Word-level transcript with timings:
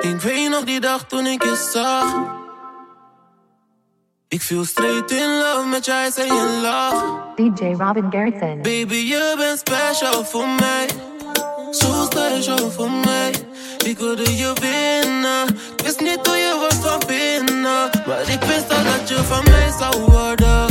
Ik 0.00 0.20
weet 0.20 0.48
nog 0.48 0.64
die 0.64 0.80
dag 0.80 1.04
toen 1.04 1.26
ik 1.26 1.42
je 1.42 1.68
zag. 1.72 2.14
Ik 4.28 4.42
viel 4.42 4.64
straight 4.64 5.10
in 5.10 5.38
love 5.38 5.68
met 5.68 5.84
jij 5.84 6.10
en 6.16 6.26
je 6.26 6.58
lach. 6.62 7.04
DJ 7.36 7.64
Robin 7.64 8.06
Garrison. 8.10 8.62
Baby, 8.62 8.94
je 8.94 9.34
bent 9.36 9.58
special 9.58 10.24
voor 10.24 10.48
mij. 10.48 10.88
Zo 11.70 12.04
special 12.10 12.70
voor 12.70 12.90
mij. 12.90 13.34
Ik 13.84 13.98
wilde 13.98 14.36
je 14.36 14.52
winnen. 14.60 15.48
Ik 15.76 15.84
wist 15.84 16.00
niet 16.00 16.26
hoe 16.26 16.36
je 16.36 16.66
was 16.68 16.90
van 16.90 17.02
binnen. 17.06 17.90
Maar 18.06 18.28
ik 18.28 18.42
wist 18.42 18.70
al 18.70 18.84
dat 18.84 19.08
je 19.08 19.16
van 19.16 19.44
mij 19.44 19.72
zou 19.78 20.00
worden. 20.00 20.67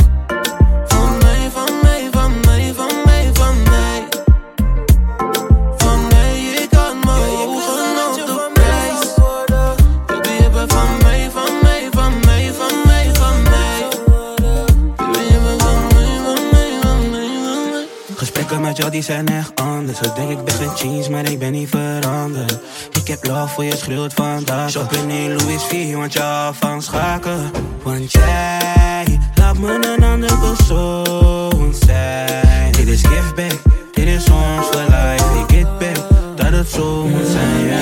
Jou 18.78 18.90
die 18.90 19.02
zijn 19.02 19.26
echt 19.26 19.52
anders. 19.54 19.98
Ze 19.98 20.12
denken 20.14 20.38
ik 20.38 20.44
ben 20.44 20.54
geen 20.54 20.90
jeans, 20.90 21.08
maar 21.08 21.30
ik 21.30 21.38
ben 21.38 21.52
niet 21.52 21.68
veranderd. 21.68 22.58
Ik 22.92 23.08
heb 23.08 23.26
love 23.26 23.54
voor 23.54 23.64
je 23.64 23.76
schreeuwt 23.76 24.12
vandaag. 24.14 24.70
Shoppen 24.70 25.10
in 25.10 25.36
Louis 25.36 25.62
V, 25.62 25.94
want 25.94 26.12
je 26.12 26.50
van 26.52 26.82
schaken. 26.82 27.50
Want 27.82 28.12
jij 28.12 29.18
laat 29.34 29.58
me 29.58 29.94
een 29.96 30.04
ander 30.04 30.38
persoon 30.38 31.74
zijn. 31.86 32.72
Dit 32.72 32.88
is 32.88 33.02
gift 33.02 33.34
back, 33.34 33.62
dit 33.92 34.06
is 34.06 34.30
ons 34.30 34.68
life. 34.70 35.46
Ik 35.48 35.56
get 35.56 35.78
back, 35.78 36.08
dat 36.36 36.50
het 36.50 36.68
zo 36.68 37.06
moet 37.06 37.26
zijn. 37.26 37.66
ja. 37.66 37.80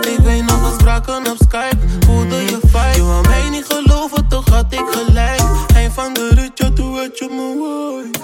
Ik 0.00 0.18
weet 0.18 0.46
nog, 0.46 0.84
we 0.86 1.30
op 1.30 1.36
Skype. 1.38 1.76
Voelde 2.06 2.36
je 2.36 2.58
vibe. 2.62 2.96
Je 2.96 3.02
wou 3.02 3.28
mij 3.28 3.48
niet 3.50 3.66
geloven, 3.68 4.28
toch 4.28 4.48
had 4.48 4.72
ik 4.72 4.84
gelijk. 4.90 5.42
Eind 5.74 5.92
van 5.92 6.14
de 6.14 6.50
ja, 6.54 6.70
toen 6.70 6.94
werd 6.94 7.18
je 7.18 7.28
me 7.30 8.17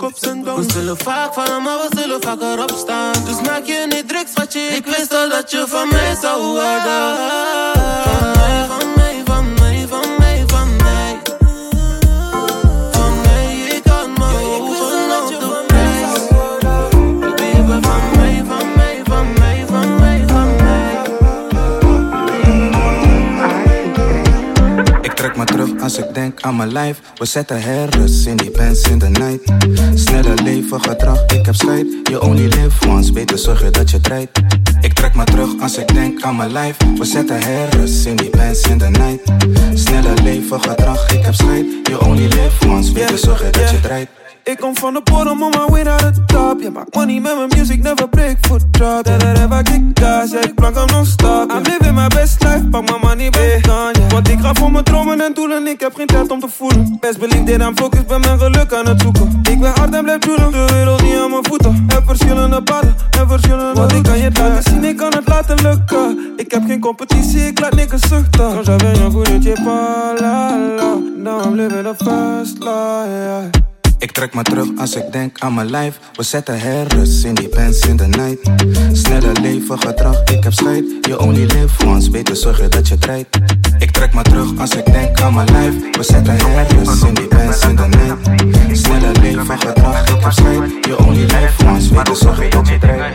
ook 0.00 0.10
ups 0.10 0.20
en 0.20 0.42
downs. 0.42 0.66
We 0.66 0.72
zullen 0.72 0.96
vaak 0.96 1.34
vallen, 1.34 1.62
maar 1.62 1.78
we 1.78 1.96
zullen 2.00 2.22
vaker 2.22 2.62
opstaan. 2.62 3.12
Dus 3.24 3.40
maak 3.40 3.64
je 3.64 3.86
niet 3.88 4.08
druk, 4.08 4.26
schatje. 4.34 4.60
Ik 4.60 4.86
wist 4.86 5.14
al 5.14 5.28
dat 5.28 5.50
je 5.50 5.64
van 5.68 5.88
mij 5.88 6.16
zou 6.22 6.42
worden. 6.42 7.16
Van 8.04 8.30
mij, 8.32 8.32
van 8.32 8.32
mij, 8.32 8.66
van 8.68 8.92
mij, 8.96 9.13
als 25.96 26.06
ik 26.06 26.14
denk 26.14 26.40
aan 26.42 26.56
mijn 26.56 26.72
lijf. 26.72 27.00
We 27.14 27.24
zetten 27.24 27.62
herres 27.62 28.26
in 28.26 28.36
die 28.36 28.50
pants 28.50 28.82
in 28.82 28.98
de 28.98 29.08
night. 29.08 29.52
Sneller 29.94 30.42
leven 30.42 30.80
gedrag, 30.80 31.24
ik 31.26 31.46
heb 31.46 31.54
scheid. 31.54 31.86
You 32.02 32.22
only 32.24 32.44
live 32.44 32.88
once, 32.88 33.12
beter 33.12 33.38
zorgen 33.38 33.72
dat 33.72 33.90
je 33.90 34.00
draait. 34.00 34.30
Ik 34.80 34.92
trek 34.92 35.14
me 35.14 35.24
terug 35.24 35.60
als 35.60 35.78
ik 35.78 35.94
denk 35.94 36.22
aan 36.22 36.36
mijn 36.36 36.52
lijf. 36.52 36.76
We 36.98 37.04
zetten 37.04 37.40
herres 37.40 38.04
in 38.04 38.16
die 38.16 38.30
pants 38.30 38.62
in 38.62 38.78
de 38.78 38.88
night. 38.88 39.32
Sneller 39.74 40.22
leven 40.22 40.60
gedrag, 40.62 41.12
ik 41.12 41.24
heb 41.24 41.34
scheid. 41.34 41.66
You 41.82 42.04
only 42.04 42.26
live 42.26 42.68
once, 42.68 42.92
beter 42.92 43.18
zorgen 43.18 43.52
dat 43.52 43.70
je 43.70 43.80
draait. 43.80 44.08
Ik 44.44 44.58
kom 44.58 44.76
van 44.76 44.92
de 44.92 45.00
bottom 45.04 45.42
on 45.42 45.50
my 45.50 45.66
way 45.66 45.82
naar 45.82 46.12
de 46.12 46.24
top. 46.26 46.60
Je 46.60 46.70
maakt 46.70 46.94
money 46.94 47.20
met 47.20 47.36
mijn 47.36 47.48
music, 47.56 47.82
never 47.82 48.08
break 48.08 48.36
foot 48.40 48.72
drop. 48.72 49.04
Da 49.04 49.16
da 49.16 49.32
da 49.32 49.48
waar 49.48 49.74
ik 49.74 49.82
gas, 49.94 50.30
ja 50.30 50.40
ik 50.40 50.54
plank 50.54 50.74
hem 50.74 50.86
non-stop. 50.86 51.50
I'm 51.50 51.62
living 51.62 51.94
my 51.94 52.06
best 52.08 52.42
life, 52.42 52.64
pak 52.70 52.88
mijn 52.88 53.00
money 53.00 53.30
back 53.30 53.64
dan, 53.64 53.92
yeah. 53.92 54.10
Want 54.10 54.28
ik 54.28 54.40
ga 54.40 54.54
voor 54.54 54.72
mijn 54.72 54.84
dromen 54.84 55.20
en 55.20 55.34
doelen, 55.34 55.66
ik 55.66 55.80
heb 55.80 55.94
geen 55.94 56.06
tijd 56.06 56.30
om 56.30 56.40
te 56.40 56.48
voelen. 56.48 56.96
Best 57.00 57.18
believe 57.18 57.44
dit, 57.44 57.60
I'm 57.60 57.76
focused, 57.76 58.06
ben 58.06 58.20
mijn 58.20 58.38
geluk 58.38 58.72
aan 58.72 58.86
het 58.86 59.00
zoeken. 59.00 59.40
Ik 59.50 59.60
ben 59.60 59.72
hard 59.74 59.94
en 59.94 60.02
blijf 60.04 60.18
doelen, 60.18 60.52
de 60.52 60.66
wereld 60.72 61.02
niet 61.02 61.16
aan 61.16 61.30
mijn 61.30 61.44
voeten. 61.44 61.84
Heb 61.88 62.02
verschillende 62.06 62.62
paden 62.62 62.94
en 63.18 63.28
verschillende 63.28 63.80
Want 63.80 63.92
ik 63.92 64.02
kan 64.02 64.18
je 64.18 64.30
laten 64.32 64.62
zien, 64.62 64.84
ik 64.84 64.96
kan 64.96 65.14
het 65.14 65.28
laten 65.28 65.62
lukken. 65.62 66.32
Ik 66.36 66.50
heb 66.50 66.62
geen 66.66 66.80
competitie, 66.80 67.46
ik 67.46 67.60
laat 67.60 67.74
niks 67.74 68.00
zuchten. 68.08 68.52
Quand 68.54 68.64
j'avais 68.66 68.98
rien 68.98 69.10
voulu, 69.10 69.38
t'es 69.38 69.60
pas 69.64 70.20
là, 70.20 70.58
là. 70.76 70.98
Now 71.16 71.44
I'm 71.44 71.54
living 71.54 71.86
a 71.86 71.94
fast 71.94 72.58
life. 72.58 73.72
Ik 74.04 74.10
trek 74.10 74.34
me 74.34 74.42
terug 74.42 74.68
als 74.78 74.94
ik 74.94 75.12
denk 75.12 75.40
aan 75.40 75.54
mijn 75.54 75.70
lijf. 75.70 75.98
We 76.12 76.22
zetten 76.22 76.60
herres 76.60 77.24
in 77.24 77.34
die 77.34 77.48
pants 77.48 77.80
in 77.80 77.96
de 77.96 78.06
night. 78.06 78.50
Sneller 78.92 79.40
leven 79.40 79.78
gedrag, 79.78 80.22
ik 80.22 80.44
heb 80.44 80.52
scheid. 80.52 80.84
You 81.00 81.18
only 81.18 81.44
live 81.44 81.86
once, 81.86 82.10
beter 82.10 82.36
zorgen 82.36 82.70
dat 82.70 82.88
je 82.88 82.98
draait. 82.98 83.26
Ik 83.78 83.90
trek 83.90 84.14
me 84.14 84.22
terug 84.22 84.58
als 84.58 84.70
ik 84.70 84.92
denk 84.92 85.20
aan 85.20 85.34
mijn 85.34 85.50
lijf. 85.50 85.74
We 85.96 86.02
zetten 86.02 86.36
herres 86.36 87.02
in 87.02 87.14
die 87.14 87.26
pants 87.26 87.60
in 87.60 87.76
de 87.76 87.86
night. 87.86 88.78
Sneller 88.78 89.20
leven 89.20 89.58
gedrag, 89.58 90.08
ik 90.08 90.22
heb 90.22 90.32
scheid. 90.32 90.70
You 90.80 91.04
only 91.04 91.22
live 91.22 91.66
once, 91.66 91.94
beter 91.94 92.16
zorgen 92.16 92.50
dat 92.50 92.68
je 92.68 92.78
draait. 92.78 93.14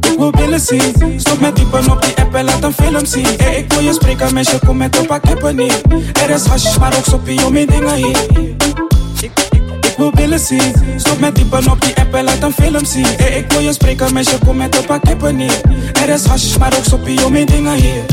Ik 0.00 0.18
wil 0.18 0.30
billen 0.30 0.60
zien. 0.60 1.20
Stop 1.20 1.40
met 1.40 1.56
diepen 1.56 1.90
op 1.90 2.02
die 2.02 2.14
app 2.16 2.34
en 2.34 2.44
laat 2.44 2.62
een 2.62 2.72
film 2.72 3.06
zien. 3.06 3.26
Hey, 3.36 3.58
ik 3.58 3.72
wil 3.72 3.82
je 3.82 3.92
spreken, 3.92 4.34
meisje, 4.34 4.58
kom 4.66 4.76
met 4.76 4.98
een 4.98 5.06
pak 5.06 5.22
kippen 5.22 5.56
niet. 5.56 5.82
Er 6.22 6.30
is 6.30 6.46
hash, 6.46 6.76
maar 6.76 6.96
ook 6.96 7.04
soppie 7.04 7.46
om 7.46 7.52
mijn 7.52 7.66
dingen 7.66 7.94
hier. 7.94 8.68
Wil 10.00 10.10
billen 10.10 10.38
zien. 10.38 10.74
Stop 10.96 11.18
met 11.18 11.34
diepen 11.34 11.70
op 11.70 11.80
die 11.80 11.96
app 11.96 12.14
en 12.14 12.24
laat 12.24 12.42
een 12.42 12.52
film 12.52 12.84
zien. 12.84 13.06
Hey, 13.16 13.38
ik 13.38 13.52
wil 13.52 13.60
je 13.60 13.72
spreken, 13.72 14.12
meisje, 14.12 14.38
kom 14.44 14.56
met 14.56 14.76
een 14.76 14.84
pak 14.84 15.02
kippen 15.02 15.36
niet. 15.36 15.62
Er 16.02 16.08
is 16.08 16.24
hash, 16.24 16.56
maar 16.56 16.76
ook 16.76 16.84
soppie 16.84 17.24
om 17.24 17.32
mijn 17.32 17.46
dingen 17.46 17.74
hier. 17.74 18.04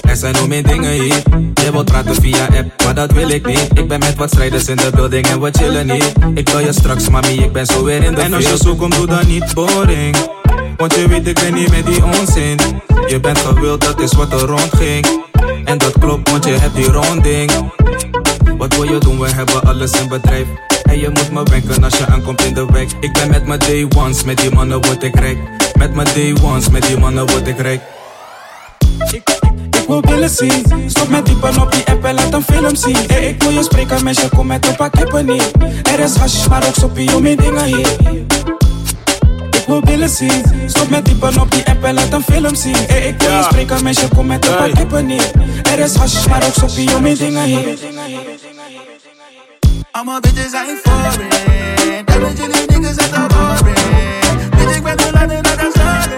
Er 0.00 0.16
zijn 0.16 0.34
nog 0.34 0.48
meer 0.48 0.62
dingen 0.62 0.90
hier. 0.90 1.22
Je 1.54 1.72
wilt 1.72 1.84
praten 1.84 2.14
via 2.14 2.44
app, 2.44 2.84
maar 2.84 2.94
dat 2.94 3.12
wil 3.12 3.28
ik 3.28 3.46
niet. 3.46 3.68
Ik 3.74 3.88
ben 3.88 3.98
met 3.98 4.14
wat 4.14 4.30
strijders 4.30 4.68
in 4.68 4.76
de 4.76 4.90
building 4.94 5.26
en 5.26 5.40
we 5.40 5.50
chillen 5.52 5.86
niet. 5.86 6.12
Ik 6.34 6.48
wil 6.48 6.58
je 6.58 6.72
straks, 6.72 7.08
mami, 7.08 7.38
ik 7.38 7.52
ben 7.52 7.66
zo 7.66 7.84
weer 7.84 8.02
in 8.02 8.14
de 8.14 8.20
En 8.20 8.34
als 8.34 8.48
je 8.48 8.56
zo 8.56 8.74
komt, 8.74 8.94
doe 8.94 9.06
dan 9.06 9.26
niet 9.26 9.54
boring. 9.54 10.16
Want 10.76 10.94
je 10.94 11.08
weet, 11.08 11.26
ik 11.26 11.40
ben 11.40 11.54
niet 11.54 11.70
met 11.70 11.86
die 11.86 12.04
onzin. 12.04 12.58
Je 13.06 13.20
bent 13.20 13.38
gewild, 13.38 13.84
dat 13.84 14.00
is 14.00 14.12
wat 14.12 14.32
er 14.32 14.38
rondging. 14.38 15.06
En 15.64 15.78
dat 15.78 15.92
klopt, 15.98 16.30
want 16.30 16.44
je 16.44 16.52
hebt 16.52 16.74
die 16.74 16.90
ronding. 16.92 17.50
Wat 18.56 18.74
wil 18.74 18.84
je 18.84 18.98
doen? 18.98 19.18
We 19.18 19.28
hebben 19.28 19.62
alles 19.62 19.90
in 20.00 20.08
bedrijf. 20.08 20.46
En 20.82 20.98
je 20.98 21.08
moet 21.08 21.30
me 21.30 21.42
wenken 21.42 21.84
als 21.84 21.98
je 21.98 22.06
aankomt 22.06 22.44
in 22.44 22.54
de 22.54 22.66
wijk. 22.66 22.90
Ik 23.00 23.12
ben 23.12 23.30
met 23.30 23.46
mijn 23.46 23.58
day 23.58 23.86
ones, 23.96 24.24
met 24.24 24.38
die 24.38 24.50
mannen 24.50 24.86
word 24.86 25.02
ik 25.02 25.18
rijk. 25.20 25.38
Met 25.78 25.94
mijn 25.94 26.08
day 26.14 26.36
ones, 26.42 26.68
met 26.68 26.86
die 26.86 26.98
mannen 26.98 27.26
word 27.26 27.46
ik 27.46 27.58
rijk. 27.58 27.80
Ik, 29.10 29.22
wil 29.86 30.00
billen 30.00 30.30
zien. 30.30 30.64
Stop 30.86 31.08
met 31.08 31.26
diepen 31.26 31.60
op 31.60 31.72
die 31.72 31.84
app 31.84 32.04
en 32.04 32.14
laat 32.14 32.32
een 32.32 32.42
film 32.42 32.76
zien. 32.76 32.96
Hey, 33.06 33.28
ik 33.28 33.42
wil 33.42 33.52
je 33.52 33.62
spreken, 33.62 34.04
meisje, 34.04 34.28
kom 34.28 34.46
met 34.46 34.66
een 34.66 34.76
pak 34.76 34.92
kippen 34.92 35.26
niet. 35.26 35.52
Er 35.92 35.98
is 35.98 36.16
hash, 36.16 36.46
maar 36.46 36.66
ook 36.66 36.74
soppie 36.74 37.16
om 37.16 37.22
mijn 37.22 37.36
dingen 37.36 37.64
hier. 37.64 37.86
Ik 39.50 39.64
wil 39.66 39.80
billen 39.80 40.08
zien. 40.08 40.42
Stop 40.66 40.88
met 40.88 41.04
diepen 41.04 41.40
op 41.40 41.50
die 41.50 41.66
app 41.66 41.84
en 41.84 41.94
laat 41.94 42.12
een 42.12 42.22
film 42.22 42.54
zien. 42.54 42.76
Hey, 42.86 43.08
ik 43.08 43.22
wil 43.22 43.30
je 43.30 43.42
spreken, 43.42 43.82
meisje, 43.82 44.08
kom 44.08 44.26
met 44.26 44.46
een 44.46 44.56
pak 44.56 44.74
kippen 44.74 45.06
niet. 45.06 45.32
Er 45.72 45.78
is 45.78 45.94
hash, 45.94 46.26
maar 46.26 46.46
ook 46.46 46.52
soppie 46.52 46.96
om 46.96 47.02
mijn 47.02 47.16
dingen 47.16 47.44
hier. 47.44 47.78
Allemaal 49.92 50.20
bitches 50.20 50.50
zijn 50.50 50.78
foreign. 50.82 52.04
Damn 52.04 52.34
jullie 52.34 52.66
niggas 52.66 52.94
zijn 52.94 53.10
te 53.10 53.26
boring. 53.34 53.78
Bitch, 54.50 54.76
ik 54.76 54.82
ben 54.82 54.96
te 54.96 55.10
laat 55.12 55.30
en 55.30 55.42
dat 55.42 55.58
is 55.58 55.72
sorry. 55.72 56.16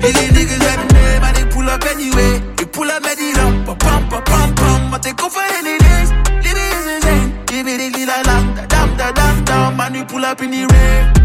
Jullie 0.00 0.32
niggas 0.32 0.68
hebben 0.68 0.86
nee, 0.94 1.20
maar 1.20 1.38
ik 1.38 1.48
pull 1.48 1.68
up 1.68 1.84
anyway. 1.94 2.42
Ik 2.56 2.70
pull 2.70 2.88
up 2.88 3.02
met 3.02 3.16
die 3.16 3.34
lamp, 3.36 3.64
pam 3.64 3.76
pam 3.76 4.08
pam 4.08 4.22
pam 4.22 4.54
pam. 4.54 4.90
Want 4.90 5.06
ik 5.06 5.16
kom 5.16 5.30
voor 5.30 5.42
hele 5.48 5.78
days. 5.78 6.08
Living 6.42 6.72
is 6.72 6.92
insane. 6.94 7.30
Je 7.44 7.64
weet 7.64 7.80
ik 7.80 7.96
niet 7.96 8.10
lang, 8.22 8.54
da 8.54 8.66
dam 8.66 8.96
da 8.96 9.12
dam 9.12 9.44
dam. 9.44 9.74
Maar 9.74 9.90
nu 9.90 10.04
pull 10.04 10.24
up 10.24 10.40
in 10.40 10.50
die 10.50 10.66
rain. 10.66 11.17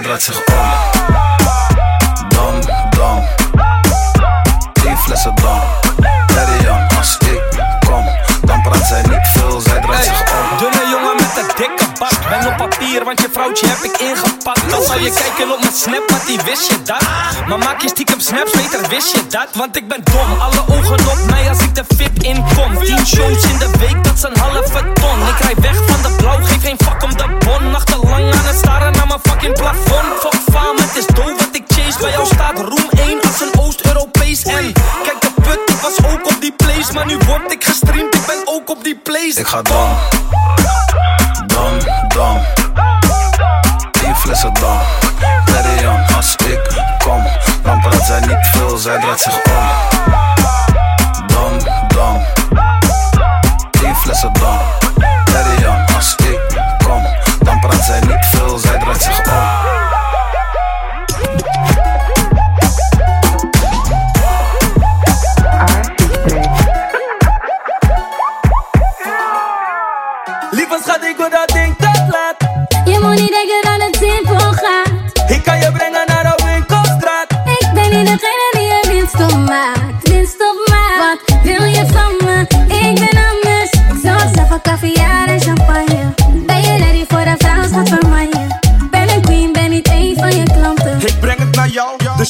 Zij 0.00 0.08
draait 0.08 0.22
zich 0.22 0.36
om. 0.36 0.44
Dam, 2.28 2.60
dam. 2.90 3.24
Tien 4.72 4.96
flessen 4.96 5.34
dam. 5.34 5.60
Daddy 6.26 6.68
als 6.98 7.16
ik 7.18 7.42
kom, 7.86 8.04
dan 8.44 8.62
praat 8.62 8.86
zij 8.86 9.02
niet 9.02 9.28
veel. 9.34 9.60
Zij 9.60 9.80
draait 9.80 10.04
zich 10.04 10.20
om. 10.20 10.58
Dunne 10.58 10.88
jongen 10.90 11.14
met 11.14 11.36
een 11.36 11.48
dikke 11.56 11.84
pak 11.98 12.28
Ben 12.28 12.46
op 12.46 12.56
papier, 12.56 13.04
want 13.04 13.20
je 13.20 13.28
vrouwtje 13.32 13.66
heb 13.66 13.78
ik 13.78 13.96
ingezet. 14.00 14.19
Dan 14.70 14.82
zou 14.82 15.00
je 15.00 15.12
kijken 15.12 15.52
op 15.54 15.60
mijn 15.60 15.72
snap, 15.74 16.10
maar 16.10 16.22
die 16.26 16.40
wist 16.44 16.70
je 16.70 16.82
dat. 16.82 17.02
Maar 17.48 17.58
maak 17.58 17.80
je 17.82 17.88
stiekem 17.88 18.20
snaps, 18.20 18.50
beter 18.50 18.88
wist 18.88 19.12
je 19.16 19.26
dat. 19.26 19.48
Want 19.54 19.76
ik 19.76 19.88
ben 19.88 20.00
dom, 20.04 20.40
alle 20.40 20.62
ogen 20.68 21.08
op 21.08 21.18
mij 21.30 21.48
als 21.48 21.60
ik 21.60 21.74
de 21.74 21.84
VIP 21.96 22.22
inkom. 22.22 22.78
10 22.84 23.06
shows 23.06 23.44
in 23.44 23.58
de 23.58 23.70
week, 23.78 24.04
dat 24.04 24.14
is 24.14 24.22
een 24.22 24.36
halve 24.38 24.92
ton. 24.92 25.18
Ik 25.28 25.38
rij 25.38 25.54
weg 25.60 25.76
van 25.86 26.02
de 26.02 26.16
blauw, 26.16 26.38
geef 26.42 26.62
geen 26.62 26.76
fuck 26.84 27.02
om 27.02 27.16
de 27.16 27.26
bon. 27.38 27.70
Nachtenlang 27.70 28.34
aan 28.34 28.46
het 28.46 28.56
staren 28.56 28.92
naar 28.92 29.06
mijn 29.06 29.20
fucking 29.22 29.54
plafond. 29.54 30.08
Fuck 30.20 30.40
faam, 30.52 30.76
het 30.76 30.96
is 30.96 31.06
doof 31.06 31.36
wat 31.38 31.48
ik 31.52 31.64
chase. 31.66 31.98
Bij 31.98 32.10
jou 32.10 32.26
staat 32.26 32.58
roem 32.58 32.88
1 32.90 33.20
als 33.22 33.40
een 33.40 33.60
Oost-Europees. 33.60 34.42
En 34.42 34.72
kijk 35.02 35.20
de 35.20 35.30
put, 35.42 35.60
ik 35.66 35.80
was 35.82 35.96
ook 36.12 36.26
op 36.26 36.40
die 36.40 36.52
place. 36.52 36.92
Maar 36.92 37.06
nu 37.06 37.16
word 37.26 37.52
ik 37.52 37.64
gestreamd, 37.64 38.14
ik 38.14 38.26
ben 38.26 38.42
ook 38.44 38.70
op 38.70 38.84
die 38.84 38.96
place. 38.96 39.40
Ik 39.40 39.46
ga 39.46 39.62
dom, 39.62 39.90
niet 48.98 49.49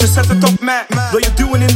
jou, 0.00 0.12
dus 0.12 0.14
je 0.14 0.32
zet 0.32 0.50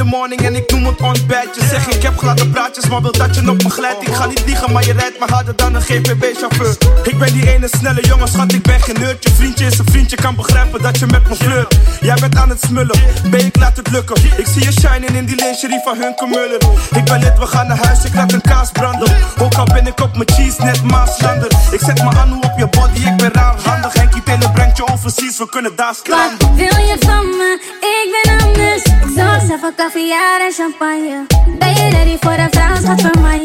morning 0.04 0.40
en 0.40 0.54
ik 0.54 0.70
noem 0.70 0.86
het 0.86 1.00
ontbijt. 1.00 1.56
Je 1.56 1.64
zegt 1.70 1.94
ik 1.94 2.02
heb 2.02 2.18
gladde 2.18 2.48
praatjes, 2.48 2.88
maar 2.88 3.02
wil 3.02 3.12
dat 3.12 3.34
je 3.34 3.50
op 3.50 3.62
me 3.62 3.70
glijdt. 3.70 4.02
Ik 4.08 4.14
ga 4.14 4.26
niet 4.26 4.42
liegen, 4.46 4.72
maar 4.72 4.86
je 4.86 4.92
rijdt 4.92 5.18
me 5.18 5.26
harder 5.26 5.56
dan 5.56 5.74
een 5.74 5.82
GPB-chauffeur. 5.82 6.76
Ik 7.02 7.18
ben 7.18 7.32
die 7.32 7.52
ene 7.52 7.68
snelle 7.68 8.02
jongen, 8.06 8.28
schat, 8.28 8.52
ik 8.52 8.62
ben 8.62 8.80
geen 8.80 9.00
nerd. 9.00 9.24
Je 9.24 9.30
vriendje 9.34 9.66
is 9.66 9.78
een 9.78 9.86
vriendje, 9.90 10.16
kan 10.16 10.34
begrijpen 10.34 10.82
dat 10.82 10.98
je 10.98 11.06
met 11.06 11.28
me 11.28 11.34
flirt. 11.34 11.78
Jij 12.00 12.16
bent 12.20 12.36
aan 12.36 12.48
het 12.48 12.60
smullen, 12.60 13.00
ben 13.30 13.46
ik 13.46 13.56
laat 13.56 13.76
het 13.76 13.90
lukken. 13.90 14.16
Ik 14.36 14.46
zie 14.46 14.62
je 14.62 14.72
shinen 14.72 15.14
in 15.14 15.24
die 15.24 15.36
lingerie 15.36 15.80
van 15.84 15.96
hun 15.96 16.14
Muller. 16.28 16.62
Ik 16.96 17.04
ben 17.04 17.18
lid, 17.18 17.38
we 17.38 17.46
gaan 17.46 17.66
naar 17.66 17.84
huis, 17.86 18.04
ik 18.04 18.14
laat 18.14 18.32
een 18.32 18.40
kaas 18.40 18.70
branden. 18.70 19.16
Ook 19.38 19.54
al 19.54 19.64
ben 19.64 19.86
ik 19.86 20.00
op 20.00 20.16
mijn 20.16 20.30
cheese, 20.32 20.62
net 20.62 20.82
Maaslander. 20.82 21.50
Ik 21.70 21.80
zet 21.80 22.02
me 22.02 22.10
aan 22.10 22.32
op 22.42 22.52
je 22.56 22.66
body, 22.66 23.06
ik 23.06 23.16
ben 23.16 23.32
raarhandig. 23.32 23.92
Henkie 23.92 24.22
Taylor 24.22 24.50
brengt 24.50 24.76
je 24.76 24.86
overseas, 24.92 25.38
we 25.38 25.48
kunnen 25.48 25.76
daar 25.76 25.94
stranden. 25.94 26.38
Wat 26.38 26.56
wil 26.56 26.86
je 26.86 26.96
van 27.00 27.26
me? 27.26 27.58
Ik 27.80 28.22
ben 28.22 28.46
anders. 28.46 28.82
Ik 28.82 29.12
zorg 29.16 29.42
zelf 29.46 29.60
voor 29.60 29.72
caviar 29.94 30.40
en 30.40 30.52
champagne. 30.52 31.26
Ben 31.58 31.74
je 31.74 31.90
ready 31.90 32.16
voor 32.20 32.32
een 32.32 32.50
vrouwschap 32.50 33.00
van 33.00 33.22
mij? 33.22 33.40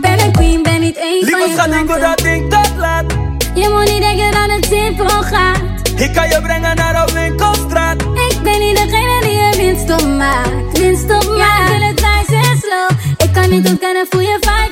Ben 0.00 0.20
een 0.20 0.32
queen, 0.32 0.62
ben 0.62 0.80
niet 0.80 0.96
één 0.96 1.28
van 1.28 1.40
je 1.40 1.54
schat, 1.54 1.74
ik 1.74 1.86
wil 1.86 2.00
dat 2.00 2.18
ding 2.18 2.50
dat 2.50 2.70
laat. 2.76 3.04
Je 3.54 3.68
moet 3.68 3.92
niet 3.92 4.00
denken 4.00 4.30
dat 4.30 4.50
het 4.50 4.64
simpel 4.64 5.22
gaat. 5.22 5.60
Ik 5.96 6.12
kan 6.12 6.28
je 6.28 6.40
brengen 6.42 6.76
naar 6.76 7.06
de 7.06 7.12
winkelstraat. 7.12 8.02
Ik 8.02 8.38
ben 8.42 8.58
niet 8.58 8.76
degene 8.76 9.20
die 9.20 9.32
je 9.32 9.52
winst 9.56 10.02
op 10.02 10.08
maakt. 10.08 10.78
Winst 10.78 11.04
op 11.04 11.24
maakt. 11.24 11.38
Ja, 11.38 11.62
ik 11.62 11.78
wil 11.78 11.88
het 11.88 12.00
nice 12.00 12.48
en 12.50 12.58
slow. 12.58 12.90
Ik 13.16 13.32
kan 13.32 13.50
niet 13.50 13.68
ontkennen, 13.68 14.06
voel 14.10 14.20
je 14.20 14.36
vibe 14.40 14.71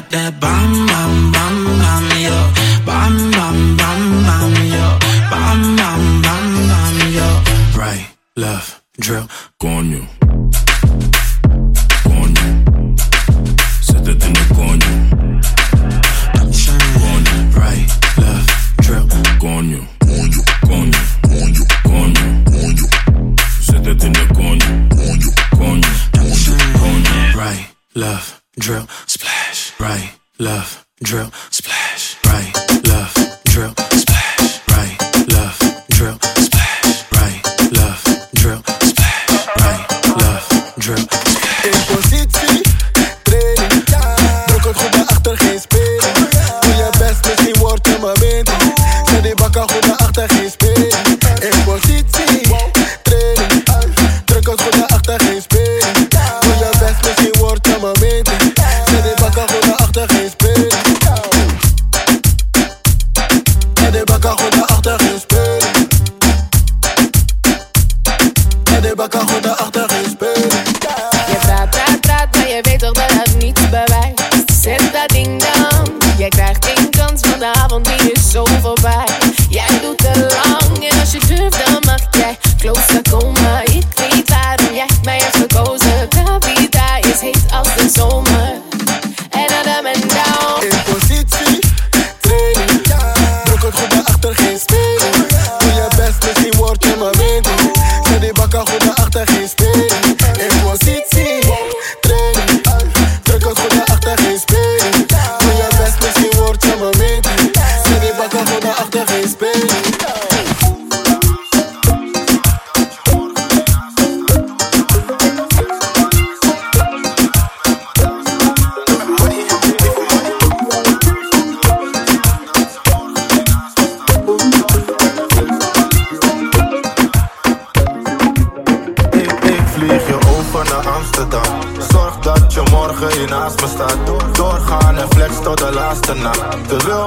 got 0.00 0.10
that 0.10 0.40
bam, 0.40 0.86
bam, 0.86 1.32
bam, 1.32 1.64
bam, 1.78 2.20
yeah. 2.20 2.57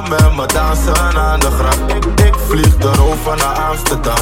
Wil 0.02 0.10
met 0.10 0.36
me 0.36 0.46
dansen 0.46 0.98
aan 0.98 1.40
de 1.40 1.52
gracht. 1.52 1.80
Ik, 2.26 2.36
vlieg 2.48 2.78
erover 2.80 3.38
naar 3.38 3.60
Amsterdam. 3.60 4.16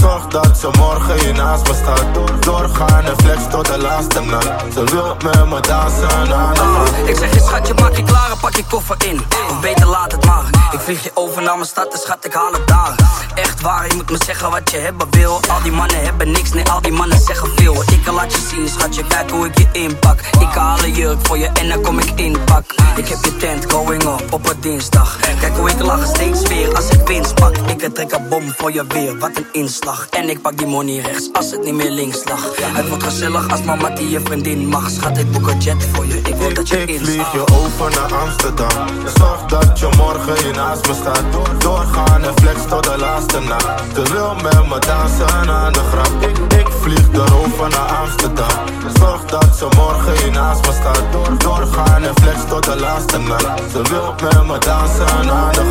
Zorg 0.00 0.26
dat 0.26 0.58
ze 0.58 0.68
morgen 0.78 1.20
hier 1.20 1.34
naast 1.34 1.68
me 1.68 1.74
staat. 1.74 2.04
Doorgaan 2.40 3.04
en 3.04 3.16
flex 3.16 3.40
tot 3.50 3.66
de 3.66 3.78
laatste 3.78 4.20
nacht. 4.20 4.72
Ze 4.72 4.84
wil 4.84 5.16
met 5.24 5.46
me 5.46 5.60
dansen 5.60 6.10
aan 6.10 6.24
de 6.24 6.60
gracht. 6.60 7.08
Ik 7.08 7.16
zeg 7.16 7.34
je 7.34 7.40
schatje, 7.40 7.74
maak 7.74 7.96
je 7.96 8.02
klaar 8.02 8.30
en 8.30 8.38
pak 8.40 8.56
je 8.56 8.64
koffer 8.64 8.96
in. 9.04 9.20
Of 9.50 9.60
beter 9.60 9.86
laat 9.86 10.12
het 10.12 10.24
maar. 10.24 10.44
Ik 10.72 10.80
vlieg 10.80 11.02
je 11.02 11.10
over 11.14 11.42
naar 11.42 11.54
mijn 11.54 11.68
stad 11.68 11.92
en 11.92 11.98
schat, 11.98 12.24
ik 12.24 12.32
haal 12.32 12.52
het 12.52 12.66
daar. 12.66 12.94
Echt 13.34 13.60
waar, 13.60 13.86
je 13.86 13.94
moet 13.94 14.10
me 14.10 14.18
zeggen 14.24 14.50
wat 14.50 14.70
je 14.70 14.76
hebben 14.76 15.06
wil. 15.10 15.40
Al 15.48 15.62
die 15.62 15.72
mannen 15.72 16.04
hebben 16.04 16.30
niks, 16.30 16.52
nee, 16.52 16.68
al 16.68 16.82
die 16.82 16.92
mannen 16.92 17.20
zeggen 17.20 17.48
veel. 17.56 17.82
Ik 17.82 18.02
kan 18.04 18.14
laat 18.14 18.32
je 18.32 18.46
zien, 18.50 18.68
schatje, 18.68 19.04
kijk 19.04 19.30
hoe 19.30 19.46
ik 19.46 19.58
je 19.58 19.66
inpak. 19.72 20.20
Ik 20.20 20.54
haal 20.54 20.78
een 20.78 20.92
jurk 20.92 21.26
voor 21.26 21.38
je 21.38 21.50
en 21.52 21.68
dan 21.68 21.82
kom 21.82 21.98
ik 21.98 22.10
inpak. 22.14 22.64
Ik 22.96 23.08
heb 23.08 23.24
je 23.24 23.36
tent 23.36 23.72
going 23.72 24.02
up 24.02 24.32
op 24.32 24.48
een 24.48 24.60
dinsdag. 24.60 25.18
Kijk 25.40 25.56
hoe 25.56 25.70
ik 25.70 25.80
lach 25.80 26.06
steeds 26.06 26.42
weer 26.48 26.74
als 26.74 26.88
ik 26.88 27.06
winst 27.06 27.34
pak. 27.34 27.56
Ik 27.56 27.94
trek 27.94 28.12
een 28.12 28.28
bom 28.28 28.52
voor 28.56 28.72
je 28.72 28.84
weer, 28.88 29.18
wat 29.18 29.30
een 29.34 29.46
inslag. 29.52 30.06
En 30.10 30.28
ik 30.28 30.42
pak 30.42 30.58
die 30.58 30.66
money 30.66 30.98
rechts 30.98 31.28
als 31.32 31.50
het 31.50 31.64
niet 31.64 31.74
meer 31.74 31.90
links 31.90 32.24
lag. 32.24 32.42
Het 32.60 32.88
wordt 32.88 33.04
gezellig 33.04 33.50
als 33.50 33.62
mama 33.62 33.90
die 33.90 34.10
je 34.10 34.20
vriendin 34.24 34.66
mag. 34.66 34.90
Schat, 34.90 35.18
ik 35.18 35.32
boek 35.32 35.48
een 35.48 35.58
jet 35.58 35.86
voor 35.92 36.06
je, 36.06 36.16
ik 36.16 36.34
wil 36.34 36.54
dat 36.54 36.68
je 36.68 36.78
Ik 36.78 36.98
vlieg 36.98 37.32
je 37.32 37.40
over 37.40 37.90
naar 37.90 38.14
Amsterdam. 38.14 38.86
Zorg 39.18 39.44
dat 39.46 39.78
je 39.78 39.88
morgen 39.96 40.42
hier 40.42 40.54
naast 40.54 40.86
me 40.86 40.94
staat. 40.94 41.22
Doorgaan 41.58 42.24
en 42.24 42.34
flex 42.40 42.58
tot 42.68 42.84
de 42.84 42.96
laatste 42.98 43.40
nacht. 43.40 43.82
Ze 43.94 44.02
wil 44.12 44.34
met 44.34 44.68
me 44.68 44.78
dansen 44.78 45.28
aan 45.30 45.72
de 45.72 45.80
grap. 45.92 46.12
Ik, 46.20 46.58
ik 46.58 46.68
vlieg 46.80 47.12
erover 47.12 47.68
naar 47.68 47.96
Amsterdam. 48.02 48.64
Zorg 48.98 49.24
dat 49.24 49.56
ze 49.56 49.66
morgen 49.76 50.16
hier 50.22 50.32
naast 50.32 50.66
me 50.66 50.72
staat. 50.72 51.40
Doorgaan 51.40 52.02
en 52.02 52.14
flex 52.22 52.38
tot 52.48 52.64
de 52.64 52.76
laatste 52.76 53.18
nacht. 53.18 53.62
Ze 53.72 53.82
wil 53.82 54.14
met 54.22 54.46
me 54.46 54.58
dansen 54.58 55.15
aan 55.16 55.52
de. 55.52 55.64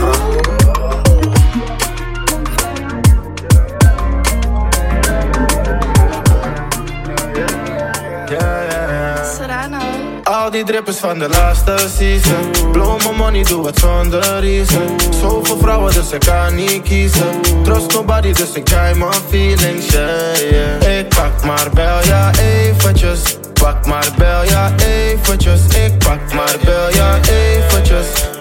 Serrano. 9.38 9.78
Al 10.24 10.52
die 10.52 10.64
drippers 10.64 10.98
van 10.98 11.20
de 11.20 11.30
laatste 11.30 11.76
season. 11.98 12.72
Blow 12.72 13.02
my 13.04 13.12
money, 13.18 13.44
doe 13.44 13.66
het 13.66 13.80
zonder 13.80 14.40
reason. 14.40 14.98
Zoveel 15.20 15.58
vrouwen, 15.58 15.94
dus 15.94 16.12
ik 16.12 16.20
kan 16.20 16.56
niet 16.56 16.82
kiezen. 16.82 17.42
Trust 17.64 17.94
nobody, 17.94 18.34
dus 18.34 18.52
ik 18.52 18.66
try 18.66 18.94
my 18.96 19.12
feelings, 19.30 19.86
yeah, 19.90 20.52
yeah. 20.52 20.98
Ik 21.00 21.10
pak 21.10 21.44
maar 21.46 21.70
bel, 21.74 22.06
ja 22.06 22.32
eventjes. 22.40 23.38
Pak 23.54 23.86
maar 23.86 24.08
bel, 24.18 24.44
ja 24.44 24.72
eventjes. 24.78 25.62
Ik 25.68 25.98
pak 25.98 26.34
maar 26.34 26.56
bel, 26.64 26.90
ja 26.94 27.20
eventjes 27.30 28.35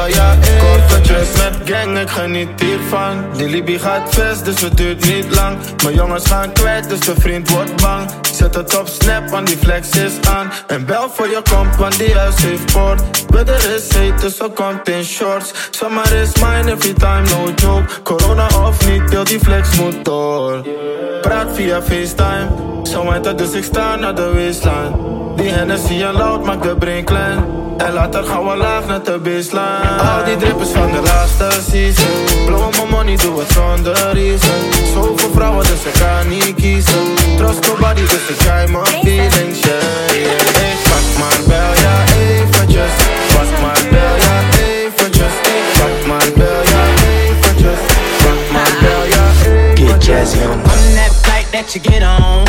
Pak 0.00 0.16
maar 0.16 0.49
eventjes 1.00 1.42
Met 1.42 1.70
gang, 1.70 1.98
ik 1.98 2.10
geniet 2.10 2.48
hiervan. 2.60 3.24
Die 3.36 3.48
Libby 3.48 3.78
gaat 3.78 4.14
vast, 4.14 4.44
dus 4.44 4.60
het 4.60 4.76
duurt 4.76 5.06
niet 5.06 5.34
lang. 5.34 5.58
Mijn 5.82 5.94
jongens 5.94 6.26
gaan 6.26 6.52
kwijt, 6.52 6.88
dus 6.88 7.00
de 7.00 7.14
vriend 7.18 7.50
wordt 7.50 7.82
bang. 7.82 8.10
Zet 8.32 8.54
het 8.54 8.78
op 8.78 8.88
snap, 8.88 9.28
want 9.28 9.46
die 9.46 9.56
flex 9.56 9.90
is 9.90 10.12
aan. 10.28 10.50
En 10.66 10.84
bel 10.84 11.10
voor 11.10 11.28
je 11.28 11.42
komt, 11.50 11.76
want 11.76 11.98
die 11.98 12.14
huis 12.14 12.42
heeft 12.42 12.72
poort. 12.72 13.00
Weather 13.30 13.74
is 13.74 13.94
heet, 13.94 14.20
dus 14.20 14.36
ze 14.36 14.50
komt 14.54 14.88
in 14.88 15.04
shorts. 15.04 15.52
Summer 15.70 16.12
is 16.12 16.32
mine 16.34 16.70
every 16.70 16.94
time, 16.94 17.22
no 17.28 17.52
joke. 17.54 18.02
Corona 18.02 18.46
of 18.46 18.88
niet, 18.88 19.10
heel 19.10 19.24
die 19.24 19.38
flex 19.38 19.76
moet 19.76 20.04
door. 20.04 20.66
Praat 21.20 21.48
via 21.54 21.82
FaceTime. 21.82 22.46
Zo 22.82 23.10
heet 23.10 23.24
het, 23.24 23.38
dus 23.38 23.52
ik 23.52 23.64
sta 23.64 23.96
naar 23.96 24.14
de 24.14 24.32
waistline. 24.34 25.18
Die 25.36 25.50
Hennessy 25.50 26.02
en 26.02 26.12
loud 26.12 26.44
maakt 26.44 26.62
de 26.62 26.76
brain 26.76 27.04
klein 27.04 27.44
En 27.76 27.92
later 27.92 28.24
gaan 28.24 28.44
we 28.44 28.56
laag 28.56 28.86
naar 28.86 29.02
de 29.02 29.18
baseline. 29.18 30.00
Al 30.16 30.24
die 30.24 30.36
drippers 30.36 30.70
van 30.70 30.89
de 30.92 31.00
laatste 31.02 31.48
season. 31.70 32.44
Blow 32.46 32.70
my 32.70 32.90
money, 32.90 33.16
doe 33.16 33.38
het 33.38 33.52
zonder 33.52 34.12
reason. 34.12 34.80
Zoveel 34.92 35.30
vrouwen, 35.32 35.66
dus 35.66 35.84
ik 35.84 36.00
kan 36.00 36.28
niet 36.28 36.54
kiezen 36.54 37.14
Trust 37.36 37.66
nobody, 37.66 38.00
dus 38.00 38.28
ik 38.28 38.36
try 38.36 38.64
my 38.68 38.84
feelings, 38.84 39.60
yeah, 39.60 39.80
yeah. 40.12 40.70
Ik 40.70 40.78
pak 40.88 41.18
maar 41.18 41.40
bel, 41.46 41.72
ja 41.82 42.04
eventjes 42.18 42.92
Pak 43.34 43.60
maar 43.62 43.82
bel, 43.90 44.16
ja 44.16 44.36
eventjes 44.60 45.32
Ik 45.42 45.78
pak 45.78 46.06
maar 46.06 46.30
bel, 46.36 46.62
ja 46.72 46.84
eventjes 47.08 47.80
Pak 48.22 48.52
maar 48.52 48.72
bel, 48.80 49.04
ja 49.04 49.24
eventjes 49.44 49.88
Get 49.88 50.04
jazzy 50.04 50.38
on 50.38 50.58
I'm 50.58 50.94
that 50.96 51.12
flight 51.22 51.52
that 51.52 51.74
you 51.74 51.80
get 51.80 52.02
on. 52.02 52.46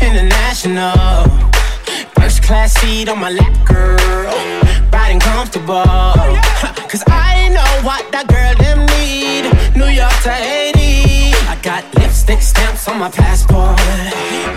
International. 0.00 1.26
First 2.14 2.42
class 2.42 2.72
seat 2.80 3.08
on 3.08 3.20
my 3.20 3.30
lap, 3.30 3.54
girl. 3.64 4.61
Riding 4.92 5.20
comfortable. 5.20 5.84
Cause 6.92 7.02
I 7.08 7.48
know 7.48 7.72
what 7.86 8.04
that 8.12 8.28
girl 8.28 8.54
them 8.60 8.84
need. 9.00 9.48
New 9.74 9.88
York 9.88 10.12
to 10.22 10.30
Haiti. 10.30 11.32
I 11.48 11.56
got 11.62 11.82
lipstick 11.96 12.42
stamps 12.42 12.86
on 12.88 12.98
my 12.98 13.10
passport. 13.10 13.80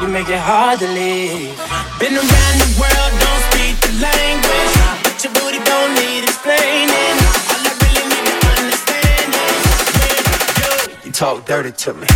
You 0.02 0.08
make 0.08 0.30
it 0.30 0.40
hard 0.40 0.80
to 0.80 0.88
leave. 0.88 1.56
Been 2.00 2.16
around 2.20 2.56
the 2.60 2.70
world, 2.76 3.12
don't 3.24 3.44
speak 3.50 3.80
the 3.80 3.92
language. 4.04 4.76
But 5.08 5.18
your 5.24 5.34
booty 5.34 5.64
don't 5.64 5.94
need 5.96 6.24
explaining. 6.28 7.16
All 7.56 7.64
I 7.64 7.74
really 7.84 8.06
need 8.12 8.28
to 8.28 8.48
understand 8.60 9.28
is 9.32 10.88
when 10.92 11.06
you 11.08 11.12
talk 11.12 11.46
dirty 11.46 11.72
to 11.72 11.94
me. 11.94 12.08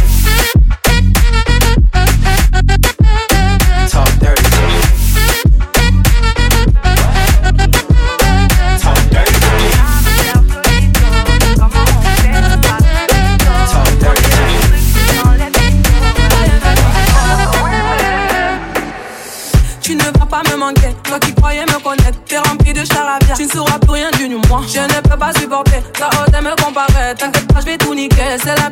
Pas 25.19 25.33
supporter 25.33 25.77
haute 25.77 26.33
à 26.33 26.41
me 26.41 26.55
comparer. 26.63 27.13
T'inquiète 27.17 27.51
pas, 27.53 27.59
je 27.59 27.65
vais 27.65 27.77
tout 27.77 27.93
niquer. 27.93 28.37
C'est 28.41 28.55
la 28.55 28.68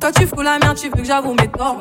Toi 0.00 0.12
tu 0.12 0.26
fous 0.26 0.42
la 0.42 0.58
merde, 0.58 0.76
tu 0.76 0.88
veux 0.88 0.94
que 0.94 1.04
j'avoue 1.04 1.34
mes 1.34 1.48
torts. 1.48 1.80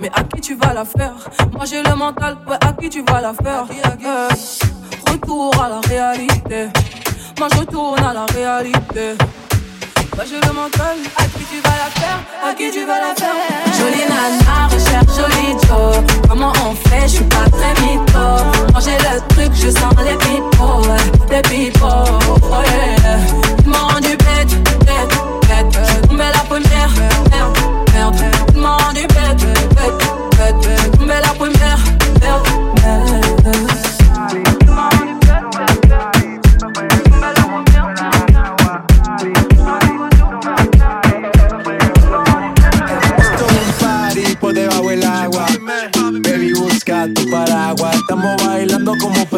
Mais 0.00 0.10
à 0.14 0.22
qui 0.22 0.40
tu 0.40 0.54
vas 0.54 0.72
la 0.74 0.84
faire? 0.84 1.14
Moi 1.52 1.64
j'ai 1.64 1.82
le 1.82 1.94
mental, 1.94 2.36
ouais, 2.48 2.56
à 2.60 2.72
qui 2.72 2.88
tu 2.88 3.02
vas 3.02 3.20
la 3.20 3.34
faire? 3.34 3.66
Euh, 4.04 4.28
Retour 5.10 5.52
à 5.62 5.68
la 5.68 5.80
réalité. 5.80 6.68
Moi 7.38 7.48
je 7.52 7.58
retourne 7.58 8.02
à 8.02 8.12
la 8.12 8.26
réalité. 8.26 9.14
Moi 10.18 10.26
j'ai 10.28 10.40
le 10.48 10.52
mental, 10.52 10.96
à 11.16 11.22
qui 11.26 11.44
tu 11.44 11.60
vas 11.62 11.76
la 11.78 11.90
faire? 11.94 12.18
À 12.44 12.52
qui 12.52 12.68
tu 12.72 12.84
vas 12.84 12.98
la 12.98 13.14
faire? 13.14 13.36
Jolie 13.78 14.02
nana, 14.02 14.66
recherche 14.66 15.14
joli 15.16 15.56
Joe. 15.68 16.02
Comment 16.28 16.52
on 16.66 16.74
fait? 16.74 17.02
Je 17.02 17.14
suis 17.18 17.24
pas 17.26 17.48
très 17.48 17.72
mytho. 17.80 18.26
J'ai 18.80 18.98
le 18.98 19.20
truc, 19.28 19.52
je 19.54 19.70
sens 19.70 19.94
les 19.98 20.16
ouais, 20.16 20.96
les 21.30 21.42
pipeaux. 21.42 21.86
Oh 22.42 22.62
yeah. 22.66 23.18
Demande 23.62 24.00
du 24.02 24.16
pète, 24.16 24.60
pète, 24.80 25.14
pète. 25.46 25.86
Je 25.86 26.08
tombais 26.08 26.32
la 26.34 26.40
première, 26.50 26.90
merde, 27.30 27.58
merde. 27.94 28.16
Demande 28.52 28.94
du 28.96 29.06
pète, 29.06 29.46
pète, 29.76 29.98
pète. 30.36 30.68
Je 30.82 30.98
tombais 30.98 31.20
la 31.20 31.28
première, 31.28 31.78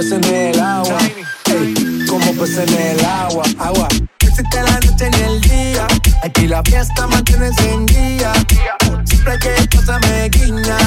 peces 0.01 0.13
en 0.13 0.35
el 0.35 0.61
agua. 0.61 0.99
Ey, 1.47 2.07
como 2.09 2.33
peces 2.33 2.71
en 2.71 2.75
el 2.75 3.05
agua. 3.05 3.43
Agua. 3.59 3.89
Existe 4.21 4.63
la 4.63 4.81
noche 4.81 5.11
ni 5.11 5.21
el 5.23 5.41
día. 5.43 5.87
Aquí 6.23 6.47
la 6.47 6.63
fiesta 6.63 7.07
mantiene 7.07 7.49
encendida. 7.49 8.33
Siempre 9.05 9.39
que 9.39 9.77
cosa 9.77 9.99
me 9.99 10.29
guiña. 10.31 10.79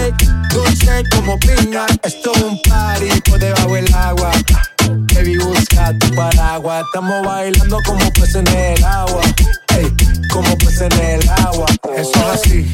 Ey, 0.00 0.12
dulce 0.50 1.02
como 1.14 1.38
piña. 1.40 1.84
Esto 2.02 2.32
es 2.34 2.42
un 2.42 2.60
party 2.62 3.20
por 3.28 3.38
debajo 3.38 3.74
del 3.74 3.94
agua. 3.94 4.30
Baby, 5.14 5.36
busca 5.38 5.92
tu 5.98 6.14
paraguas. 6.14 6.84
Estamos 6.86 7.26
bailando 7.26 7.78
como 7.84 8.10
peces 8.12 8.36
en 8.36 8.48
el 8.48 8.84
agua. 8.84 9.20
Ey, 9.76 9.92
como 10.32 10.56
peces 10.56 10.82
en 10.82 10.92
el 11.00 11.28
agua. 11.28 11.66
Eso 11.96 12.10
es 12.10 12.40
así, 12.40 12.66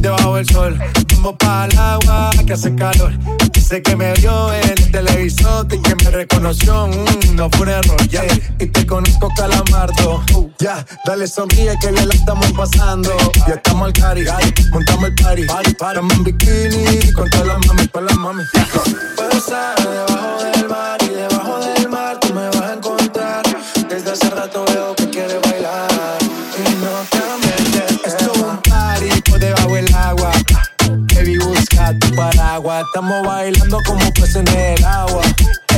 debajo 0.00 0.36
del 0.36 0.48
sol. 0.48 0.78
Vamos 1.14 1.36
para 1.38 1.66
el 1.66 1.78
agua 1.78 2.30
que 2.46 2.52
hace 2.52 2.74
calor. 2.74 3.12
Dice 3.52 3.82
que 3.82 3.96
me 3.96 4.12
vio 4.14 4.52
en 4.52 4.70
el 4.70 4.90
televisor 4.90 5.66
y 5.72 5.80
que 5.80 5.94
me 5.96 6.10
reconoció. 6.10 6.86
Mm, 6.86 7.34
no 7.34 7.50
fue 7.50 7.62
un 7.62 7.68
error, 7.70 8.08
yeah. 8.08 8.24
Y 8.60 8.66
te 8.66 8.86
conozco, 8.86 9.28
calamardo. 9.36 10.22
Uh, 10.34 10.50
ya, 10.58 10.84
dale 11.04 11.26
sonríe 11.26 11.76
que 11.80 11.90
bien 11.90 12.08
la 12.08 12.14
estamos 12.14 12.52
pasando. 12.52 13.10
Ya 13.46 13.54
estamos 13.54 13.86
al 13.86 13.92
cari, 13.92 14.24
montamos 14.70 15.04
el 15.08 15.14
party. 15.14 15.42
Estamos 15.66 16.14
en 16.14 16.24
bikini 16.24 17.12
con 17.12 17.28
todas 17.30 17.46
las 17.46 17.66
mami, 17.66 17.88
con 17.88 18.06
las 18.06 18.16
mami. 18.16 18.42
Puedo 19.16 19.30
estar 19.32 19.76
debajo 19.76 20.44
del 20.44 20.68
mar 20.68 20.98
y 21.02 21.08
debajo 21.08 21.35
paraguas. 32.66 32.86
Estamos 32.86 33.26
bailando 33.26 33.78
como 33.86 34.12
peces 34.12 34.36
en 34.36 34.48
el 34.48 34.84
agua. 34.84 35.22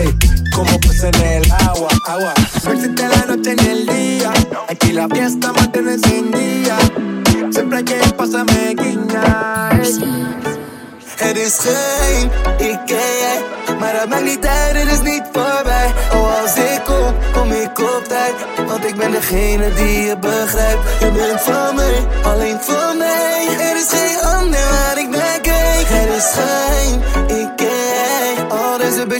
Ey, 0.00 0.18
como 0.54 0.80
peces 0.80 1.04
en 1.04 1.22
el 1.22 1.52
agua. 1.52 1.88
Agua. 2.06 2.34
No 2.64 2.72
existe 2.72 3.08
la 3.08 3.26
noche 3.26 3.56
ni 3.56 3.68
el 3.68 3.86
día. 3.86 4.32
Aquí 4.68 4.92
la 4.92 5.08
fiesta 5.08 5.52
mantiene 5.52 5.94
encendida. 5.94 6.78
Siempre 7.50 7.78
hay 7.78 7.84
que 7.84 8.12
pasarme 8.14 8.74
guiñas. 8.76 10.00
Het 11.18 11.36
is 11.36 11.58
geen 11.58 12.30
ik 12.58 12.78
jij, 12.86 13.42
maar 13.78 14.00
het 14.00 14.08
maakt 14.08 14.24
niet 14.24 14.46
uit, 14.46 14.76
het 14.76 14.92
is 14.92 15.00
niet 15.00 15.22
voorbij. 15.32 15.92
Oh, 16.12 16.42
als 16.42 16.56
ik 16.56 16.80
kom, 16.84 17.14
kom 17.32 17.50
ik 17.52 17.78
op 17.78 18.04
tijd. 18.08 18.34
Want 18.66 18.84
ik 18.84 18.96
ben 18.96 19.10
degene 19.10 19.74
die 19.74 20.00
je 20.00 20.16
begrijpt. 20.18 20.80
Je 21.00 21.10
bent 21.10 21.40
van 21.40 21.74
mij, 21.74 22.06
alleen 22.22 22.58
voor 22.60 22.94
mij. 22.98 23.46
Er 23.58 23.76
is 23.76 23.88
geen 23.88 24.20
ander 24.20 24.60
waar 24.70 24.98
ik 24.98 25.08
naar 25.08 25.37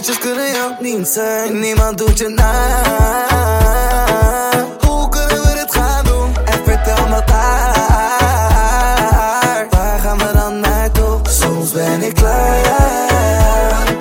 kunnen 0.07 0.77
niet 0.79 1.07
zijn. 1.07 1.59
Niemand 1.59 1.97
doet 1.97 2.17
je 2.17 2.27
na. 2.27 2.53
Hoe 4.79 5.09
kunnen 5.09 5.41
we 5.41 5.53
dit 5.53 5.73
gaan 5.73 6.05
doen? 6.05 6.35
En 6.45 6.63
vertel 6.63 7.07
me 7.07 7.21
daar. 7.25 8.07
Waar 9.69 9.99
gaan 9.99 10.17
we 10.17 10.31
dan 10.33 10.59
naartoe? 10.59 11.19
Soms 11.23 11.71
ben 11.71 12.01
ik 12.01 12.13
klaar. 12.13 13.97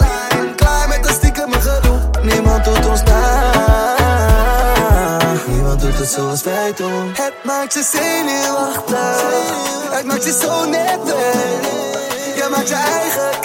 Klaar 0.56 0.88
met 0.88 1.02
de 1.04 1.12
stiekem 1.12 1.52
gedoe. 1.52 1.98
Niemand 2.22 2.64
doet 2.64 2.86
ons 2.86 3.02
na. 3.02 3.52
Niemand 5.46 5.80
doet 5.80 5.98
het 5.98 6.08
zoals 6.08 6.42
wij 6.42 6.72
doen. 6.76 7.12
Het 7.14 7.34
maakt 7.44 7.74
je 7.74 7.82
zenuwachtig. 7.82 9.22
Het 9.90 10.04
maakt 10.04 10.24
je 10.24 10.32
zo 10.42 10.64
nerveus. 10.64 11.66
Je 12.36 12.48
maakt 12.50 12.68
je 12.68 12.74
eigen 12.74 13.40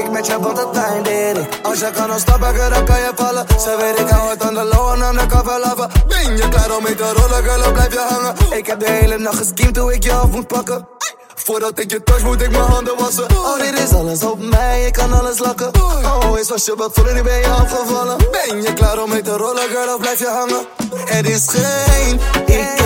ik 0.00 0.10
met 0.10 0.26
je, 0.26 0.40
want 0.40 0.56
dat 0.56 0.72
pijn 0.72 1.04
ik. 1.36 1.48
Als 1.62 1.78
je 1.78 1.90
kan 1.94 2.10
ontsnappen, 2.10 2.70
dan 2.70 2.84
kan 2.84 2.98
je 2.98 3.12
vallen. 3.14 3.46
Ze 3.48 3.76
weet 3.80 3.98
ik 3.98 4.08
hou 4.08 4.30
het 4.30 4.42
aan 4.42 4.54
de 4.54 4.64
low 4.64 4.92
en 4.92 5.02
aan 5.02 5.14
de. 5.14 5.88
Ben 6.06 6.36
je 6.36 6.48
klaar 6.48 6.76
om 6.76 6.82
mee 6.82 6.94
te 6.94 7.12
rollen, 7.12 7.44
girl, 7.44 7.72
blijf 7.72 7.92
je 7.92 8.04
hangen. 8.08 8.34
Ik 8.58 8.66
heb 8.66 8.80
de 8.80 8.90
hele 8.90 9.18
nacht 9.18 9.36
geskiemd 9.36 9.76
hoe 9.76 9.94
ik 9.94 10.02
je 10.02 10.12
af 10.12 10.30
moet 10.30 10.46
pakken. 10.46 10.88
Voordat 11.34 11.78
ik 11.78 11.90
je 11.90 12.02
touch, 12.02 12.22
moet 12.22 12.42
ik 12.42 12.50
mijn 12.50 12.62
handen 12.62 12.96
wassen. 12.98 13.24
Oh, 13.36 13.58
dit 13.58 13.78
is 13.78 13.92
alles 13.92 14.22
op 14.22 14.40
mij, 14.40 14.84
ik 14.86 14.92
kan 14.92 15.12
alles 15.12 15.38
lakken. 15.38 15.70
Oh, 15.82 16.38
eens 16.38 16.52
als 16.52 16.64
je 16.64 16.74
wat 16.76 16.90
voelt, 16.94 17.12
nu 17.12 17.22
ben 17.22 17.38
je 17.38 17.48
afgevallen. 17.48 18.16
Ben 18.30 18.62
je 18.62 18.72
klaar 18.72 19.02
om 19.02 19.08
mee 19.08 19.22
te 19.22 19.36
rollen, 19.36 19.68
girl, 19.68 19.94
of 19.94 20.00
blijf 20.00 20.18
je 20.18 20.26
hangen? 20.26 20.66
Het 21.04 21.28
is 21.28 21.46
geen 21.48 22.20
ik 22.46 22.80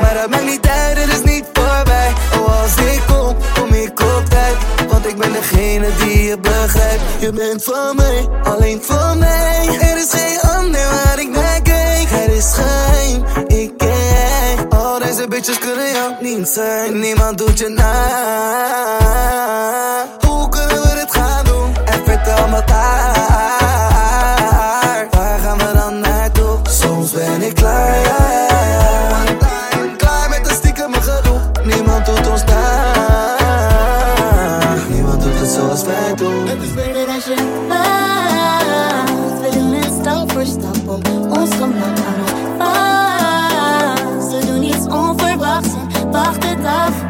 maar 0.00 0.14
dat 0.14 0.30
maakt 0.30 0.44
niet 0.44 0.66
uit, 0.66 0.98
het 0.98 1.12
is 1.12 1.22
niet 1.32 1.44
voorbij. 1.52 2.12
Oh, 2.38 2.62
als 2.62 2.76
ik 2.76 3.02
kom 3.06 3.36
ik. 4.00 4.88
Want 4.88 5.06
ik 5.06 5.16
ben 5.16 5.32
degene 5.32 5.88
die 5.96 6.22
je 6.22 6.38
begrijpt. 6.38 7.02
Je 7.20 7.32
bent 7.32 7.64
van 7.64 7.96
mij, 7.96 8.28
alleen 8.42 8.82
van 8.82 9.18
mij. 9.18 9.78
Er 9.80 9.96
is 9.96 10.10
geen 10.10 10.40
ander 10.50 10.90
waar 10.90 11.20
ik 11.20 11.28
naar 11.28 11.62
kijk. 11.62 12.10
Er 12.10 12.34
is 12.36 12.54
geen 12.54 13.24
ik 13.46 13.76
ken 13.76 13.88
jij. 13.88 14.66
Al 14.68 14.98
deze 14.98 15.28
bitches 15.28 15.58
kunnen 15.58 15.92
jou 15.92 16.12
niet 16.20 16.48
zijn. 16.48 16.98
Niemand 16.98 17.38
doet 17.38 17.58
je 17.58 17.68
na. 17.68 17.92
Hoe 20.26 20.48
kunnen 20.48 20.82
we 20.82 20.94
dit 20.94 21.14
gaan 21.14 21.44
doen? 21.44 21.76
En 21.84 22.04
vertel 22.04 22.48
me 22.48 22.62
daar. 22.66 24.41
Wij 35.80 36.14
doen. 36.14 36.46
Het 36.46 36.62
is 36.62 36.74
beter 36.74 37.08
als 37.08 37.24
je 37.24 37.34
doen 39.52 39.72
het 39.72 39.92
stap 40.00 40.32
voor 40.32 40.44
stap 40.46 40.88
op 40.88 41.08
ons 41.38 41.50
gemak 41.54 41.98
aan 41.98 42.20
ons 42.20 42.30
vast. 42.58 44.32
We 44.32 44.46
doen 44.46 44.62
iets 44.62 44.86
onverwachts 44.86 45.68
en 45.92 46.10
wacht 46.10 46.44
het 46.44 46.64
af. 46.64 47.04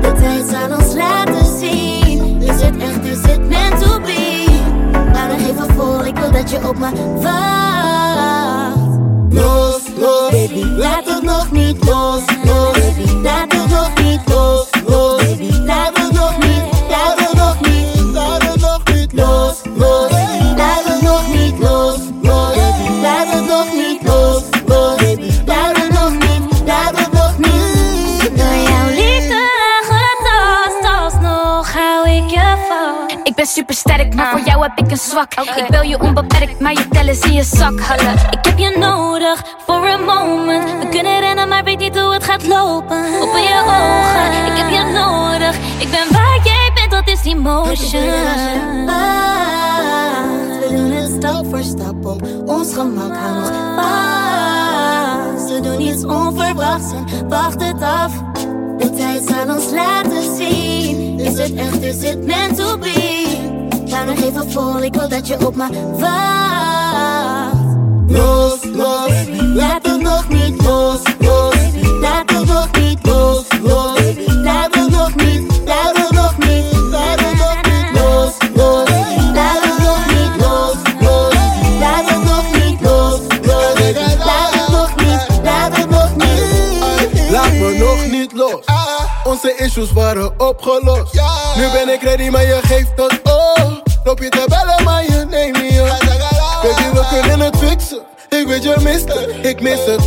De 0.00 0.12
tijd 0.12 0.44
zal 0.50 0.76
ons 0.78 0.94
laten 0.94 1.58
zien. 1.58 2.42
Is 2.42 2.60
het 2.60 2.76
echt, 2.76 3.04
is 3.04 3.30
het 3.30 3.48
meant 3.48 3.82
to 3.82 4.00
be? 4.00 4.46
Maar 4.92 5.28
nog 5.28 5.48
even 5.48 5.74
voor, 5.74 6.06
ik 6.06 6.16
wil 6.16 6.30
dat 6.30 6.50
je 6.50 6.68
op 6.68 6.78
me 6.78 6.90
wacht. 7.22 9.00
Los, 9.30 9.80
los, 9.96 10.30
baby, 10.30 10.64
laat 10.64 11.04
het 11.04 11.22
nog 11.22 11.50
niet 11.50 11.84
los, 11.84 12.22
los, 12.44 12.72
baby, 12.72 13.12
laat 13.22 13.52
het 13.52 13.70
nog 13.70 13.90
niet 14.02 14.20
los, 14.28 14.71
voor 34.32 34.40
jou 34.40 34.62
heb 34.62 34.78
ik 34.78 34.90
een 34.90 34.96
zwak. 34.96 35.32
Ik 35.34 35.66
wil 35.68 35.82
je 35.82 36.00
onbeperkt, 36.00 36.60
maar 36.60 36.72
je 36.72 36.88
tellen 36.88 37.14
zie 37.14 37.32
je 37.32 37.42
zak. 37.42 37.80
Hallo. 37.80 38.10
Ik 38.30 38.44
heb 38.44 38.58
je 38.58 38.76
nodig 38.78 39.44
voor 39.66 39.86
een 39.86 40.04
moment. 40.04 40.64
We 40.82 40.88
kunnen 40.88 41.20
rennen, 41.20 41.48
maar 41.48 41.64
weet 41.64 41.78
niet 41.78 41.98
hoe 42.00 42.12
het 42.12 42.24
gaat 42.24 42.46
lopen. 42.46 42.96
Open 43.20 43.42
je 43.42 43.62
ogen, 43.66 44.52
ik 44.52 44.58
heb 44.58 44.70
je 44.70 44.92
nodig. 44.92 45.56
Ik 45.78 45.90
ben 45.90 46.12
waar 46.12 46.40
jij 46.44 46.70
bent, 46.74 46.90
dat 46.90 47.08
is 47.08 47.24
emotion. 47.24 48.06
Wacht, 48.86 50.58
we 50.60 50.66
doen 50.70 50.90
het 50.90 51.12
stap 51.16 51.46
voor 51.50 51.62
stap 51.62 52.06
op 52.06 52.22
ons 52.46 52.74
gemak. 52.74 53.16
Hou 53.16 53.34
nog 53.34 53.50
vast. 53.76 55.48
We 55.48 55.60
doen 55.60 55.80
iets 55.80 56.04
onverwachts 56.04 56.92
en 56.92 57.28
wacht 57.28 57.64
het 57.64 57.82
af. 57.82 58.12
De 58.78 58.90
tijd 58.90 59.22
zal 59.28 59.54
ons 59.54 59.70
laten 59.70 60.36
zien. 60.36 61.20
Is 61.20 61.38
het 61.38 61.54
echt, 61.54 61.82
is 61.82 62.08
het 62.08 62.24
meant 62.24 62.56
to 62.56 62.78
be? 62.78 63.21
Even 64.08 64.50
vol, 64.50 64.82
ik 64.82 64.94
wil 64.94 65.08
dat 65.08 65.26
je 65.26 65.46
op 65.46 65.56
me 65.56 65.66
wacht. 65.98 67.54
Los, 68.06 68.58
los, 68.64 69.12
laat 69.54 69.86
het 69.86 70.00
nog 70.00 70.28
niet 70.28 70.62
los, 70.62 71.00
los. 71.18 71.54
Laat 72.00 72.30
het 72.30 72.46
nog 72.46 72.68
niet 72.72 73.06
los, 73.06 73.44
los. 73.62 73.98
Laat 74.26 74.74
het 74.74 74.90
nog 74.90 75.14
niet, 75.14 75.60
laat 75.64 75.96
het 75.96 76.10
nog 76.10 76.38
niet, 76.38 76.72
laat 76.90 77.20
het 77.20 77.36
nog 77.36 77.56
niet 77.62 78.00
los, 78.00 78.32
los. 78.54 78.88
Laat 79.34 79.62
het 79.62 79.78
nog 79.78 80.06
niet 80.06 80.36
los, 80.40 80.74
los. 81.00 81.34
Laat 81.80 82.08
het 82.10 82.24
nog 82.24 82.44
niet 82.52 82.80
los, 82.80 83.20
los. 83.42 83.74
Laat 84.24 84.52
het 84.54 84.68
nog 84.68 84.96
niet, 84.96 85.40
laat 85.44 85.76
het 85.76 85.90
nog 85.90 86.16
niet. 86.16 87.30
Laat 87.30 87.52
me 87.52 87.76
nog 87.78 88.10
niet 88.10 88.32
los. 88.32 88.64
Onze 89.24 89.54
issues 89.56 89.92
waren 89.92 90.40
opgelost. 90.40 91.20
Nu 91.56 91.70
ben 91.72 91.88
ik 91.88 92.02
ready, 92.02 92.28
maar 92.28 92.44
het. 99.62 100.00
Ik 100.00 100.01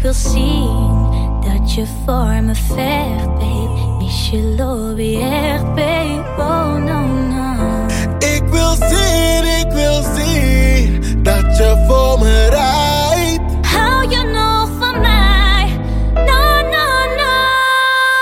wil 0.00 0.12
zien 0.12 1.40
dat 1.40 1.74
je 1.74 1.86
voor 2.04 2.42
me 2.42 2.54
vecht, 2.54 3.26
babe. 3.38 4.04
Is 4.06 4.30
je 4.30 4.54
lobby 4.58 5.18
echt, 5.20 5.64
babe? 5.64 6.24
Oh, 6.38 6.74
no, 6.74 7.00
no. 7.06 7.86
Ik 8.18 8.42
wil 8.50 8.74
zien, 8.74 9.58
ik 9.60 9.72
wil 9.72 10.02
zien 10.16 11.22
dat 11.22 11.56
je 11.56 11.84
voor 11.88 12.18
me 12.18 12.48
rijdt. 12.48 13.66
Hou 13.66 14.08
je 14.10 14.22
nog 14.22 14.68
van 14.78 15.00
mij? 15.00 15.78
No, 16.14 16.60
no, 16.60 16.86
no. 17.16 17.38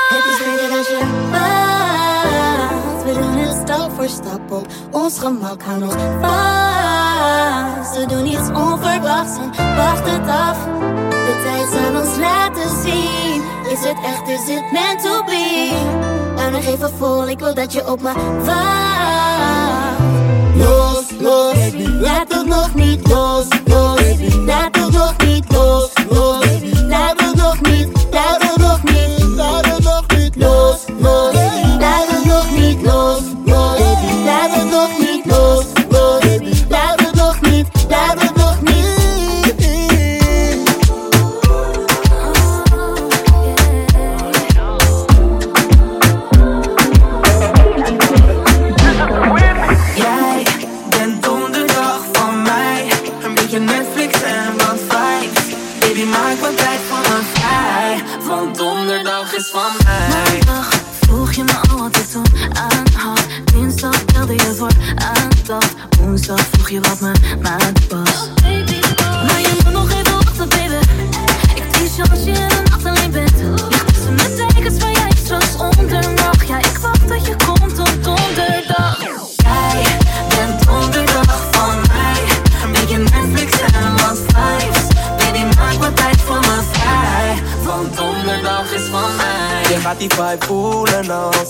Het 0.08 0.24
is 0.30 0.38
beter 0.44 0.78
als 0.78 0.88
je 0.88 1.28
wacht. 1.30 3.04
We 3.04 3.12
doen 3.20 3.36
het 3.36 3.56
stap 3.66 3.90
voor 3.90 4.08
stap 4.08 4.50
op 4.50 4.66
ons 4.90 5.18
gemak. 5.18 5.62
Hou 5.62 5.78
nog 5.78 5.96
vast. 6.20 7.96
We 7.96 8.06
doen 8.06 8.26
iets 8.26 8.48
onverwachts 8.48 9.36
en 9.38 9.76
wacht 9.76 10.10
het 10.10 10.28
af. 10.28 10.58
De 11.28 11.34
tijd 11.42 11.68
zal 11.72 12.00
ons 12.00 12.18
laten 12.18 12.82
zien. 12.82 13.42
Is 13.70 13.80
het 13.88 13.96
echt, 14.04 14.28
is 14.28 14.54
het 14.54 14.72
meant 14.72 15.02
to 15.02 15.24
be? 15.24 15.70
Hou 16.36 16.50
nog 16.50 16.64
even 16.64 16.90
vol, 16.98 17.28
ik 17.28 17.38
wil 17.38 17.54
dat 17.54 17.72
je 17.72 17.90
op 17.90 18.00
me 18.02 18.12
wacht. 18.44 19.66
Los, 20.56 21.04
los, 21.20 21.56
laat 22.00 22.34
het 22.34 22.46
nog 22.46 22.74
niet 22.74 23.08
los, 23.08 23.46
los. 23.64 24.00
Laat 24.46 24.76
het 24.76 24.90
nog 24.90 25.14
niet 25.26 25.47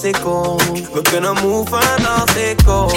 ik. 0.09 0.89
We 0.93 1.03
kunnen 1.03 1.35
moven 1.43 2.07
als 2.21 2.35
ik 2.35 2.57
kom. 2.65 2.91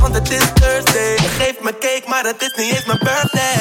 Want 0.00 0.14
het 0.14 0.30
is 0.30 0.44
Thursday. 0.54 1.12
Je 1.14 1.28
geeft 1.38 1.60
me 1.62 1.78
cake, 1.78 2.02
maar 2.06 2.24
het 2.24 2.42
is 2.42 2.52
niet 2.56 2.74
eens 2.74 2.84
mijn 2.84 2.98
birthday. 2.98 3.58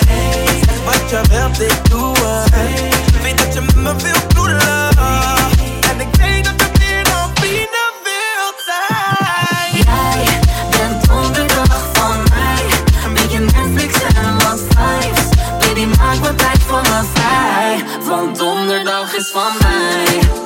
Wat 0.86 1.10
je 1.10 1.22
wilt, 1.30 1.62
ik 1.62 1.90
doe 1.90 2.16
het. 2.18 3.22
Weet 3.22 3.38
dat 3.38 3.54
je 3.54 3.62
met 3.62 3.76
me 3.76 3.96
wilt 3.96 4.36
doelen. 4.36 4.90
En 5.90 6.00
ik 6.00 6.16
weet 6.16 6.44
dat 6.44 6.54
je 6.62 6.70
meer 6.80 7.04
dan 7.04 7.30
vrienden 7.34 7.92
wilt 8.04 8.60
zijn. 8.70 9.84
Jij 9.86 10.40
bent 10.70 11.08
donderdag 11.08 11.84
van 11.94 12.24
mij. 12.30 12.64
Een 13.06 13.14
beetje 13.14 13.40
Netflix 13.40 13.94
en 14.16 14.34
wat 14.38 14.60
vibes. 14.70 15.28
Baby, 15.60 15.86
maak 15.98 16.16
wat 16.16 16.38
tijd 16.38 16.60
voor 16.68 16.82
me 16.82 17.02
vrij. 17.14 17.84
Want 18.08 18.38
donderdag 18.38 19.16
is 19.16 19.30
van 19.34 19.52
mij. 19.62 20.41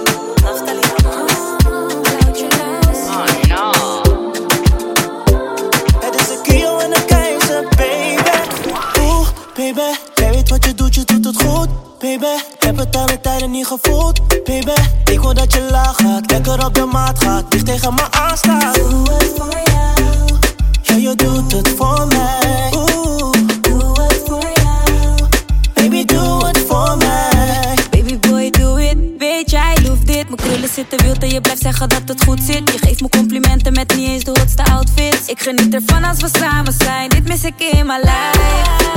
Doet, 11.32 11.42
het 11.42 11.52
goed. 11.52 11.68
Baby, 12.00 12.26
heb 12.60 12.78
het 12.78 12.96
alle 12.96 13.22
tijden 13.22 13.52
niet 13.52 13.66
gevoeld. 13.66 14.28
Baby, 14.44 14.72
ik 15.12 15.20
wil 15.20 15.34
dat 15.34 15.54
je 15.54 15.68
laag 15.72 15.96
gaat, 15.96 16.32
lekker 16.32 16.66
op 16.66 16.74
de 16.74 16.86
maat 16.86 17.24
gaat, 17.24 17.52
dicht 17.52 17.66
tegen 17.66 17.94
me 17.94 18.12
aanstaat. 18.12 18.76
Doe 18.76 19.12
het 19.12 19.32
voor 19.38 19.62
jou. 19.64 20.40
Ja, 20.82 20.96
je 20.96 21.16
doet 21.16 21.52
het 21.52 21.70
voor 21.78 22.08
mij. 22.08 22.70
Doe 22.72 24.02
het 24.02 24.22
voor 24.26 24.52
jou. 24.54 25.30
Baby, 25.74 26.06
doe 26.06 26.46
het 26.46 26.64
voor 26.68 26.98
mij. 26.98 27.76
Baby 27.90 28.20
boy, 28.20 28.50
doe 28.50 28.84
it. 28.84 28.98
Weet 29.18 29.50
jij, 29.50 29.78
loef 29.84 30.00
dit. 30.00 30.24
Mijn 30.24 30.36
krullen 30.36 30.70
zitten 30.70 31.04
wild 31.04 31.24
en 31.24 31.30
je 31.30 31.42
blijft 31.42 31.62
zeggen 31.62 31.90
dat 31.90 32.02
het 32.06 32.24
goed 32.24 32.40
zit. 32.44 32.72
Je 32.72 32.78
geeft 32.78 33.02
me 33.02 33.10
complimenten 33.10 33.74
met 33.74 33.96
niet 33.96 34.08
eens 34.08 34.24
de 34.24 34.32
hotste 34.40 34.64
outfits. 34.64 35.28
Ik 35.28 35.40
geniet 35.42 35.74
ervan 35.74 36.04
als 36.04 36.20
we 36.20 36.30
samen 36.40 36.74
zijn. 36.74 37.10
Dit 37.10 37.28
mis 37.28 37.44
ik 37.44 37.60
in 37.60 37.86
mijn 37.86 38.02
life. 38.02 38.94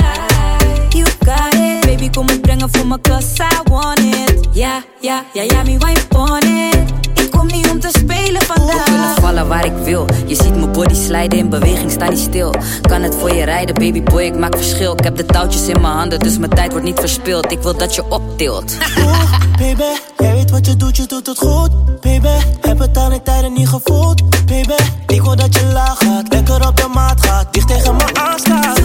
You 0.89 1.05
got. 1.25 1.58
Ik 1.99 2.11
kom 2.11 2.27
het 2.27 2.41
brengen 2.41 2.69
voor 2.71 2.87
mijn 2.87 3.01
klas, 3.01 3.23
I 3.23 3.69
want 3.69 3.99
it. 3.99 4.47
Ja, 4.51 4.83
ja, 5.01 5.23
ja, 5.33 5.41
ja, 5.41 5.63
me 5.63 5.77
wife 5.77 6.05
on 6.09 6.37
it. 6.37 7.19
Ik 7.19 7.31
kom 7.31 7.47
niet 7.47 7.69
om 7.69 7.79
te 7.79 7.89
spelen 7.91 8.41
vandaag. 8.41 8.75
Ik 8.75 8.83
kunnen 8.83 9.15
vallen 9.21 9.47
waar 9.47 9.65
ik 9.65 9.73
wil. 9.83 10.05
Je 10.25 10.35
ziet 10.35 10.55
mijn 10.55 10.71
body 10.71 10.93
slijden 10.93 11.39
in 11.39 11.49
beweging, 11.49 11.91
sta 11.91 12.09
niet 12.09 12.19
stil. 12.19 12.53
Kan 12.81 13.01
het 13.01 13.15
voor 13.15 13.33
je 13.33 13.43
rijden, 13.43 13.75
baby 13.75 14.03
boy, 14.03 14.21
ik 14.21 14.37
maak 14.37 14.55
verschil. 14.55 14.93
Ik 14.93 15.03
heb 15.03 15.17
de 15.17 15.25
touwtjes 15.25 15.67
in 15.67 15.81
mijn 15.81 15.93
handen, 15.93 16.19
dus 16.19 16.37
mijn 16.37 16.51
tijd 16.51 16.71
wordt 16.71 16.85
niet 16.85 16.99
verspild. 16.99 17.51
Ik 17.51 17.59
wil 17.61 17.77
dat 17.77 17.95
je 17.95 18.03
optilt. 18.09 18.77
Baby, 19.59 19.83
jij 20.17 20.33
weet 20.33 20.51
wat 20.51 20.65
je 20.65 20.75
doet, 20.75 20.97
je 20.97 21.05
doet 21.05 21.27
het 21.27 21.37
goed. 21.37 22.01
Baby, 22.01 22.27
heb 22.61 22.79
het 22.79 22.97
al 22.97 23.11
een 23.11 23.23
tijden 23.23 23.53
niet 23.53 23.67
gevoeld. 23.67 24.45
Baby, 24.45 24.83
ik 25.07 25.21
wil 25.21 25.35
dat 25.35 25.55
je 25.55 25.65
laag 25.73 25.97
gaat, 25.97 26.33
lekker 26.33 26.67
op 26.67 26.77
de 26.77 26.87
maat 26.93 27.25
gaat, 27.25 27.53
dicht 27.53 27.67
tegen 27.67 27.95
me 27.95 28.03
aanstaat. 28.13 28.78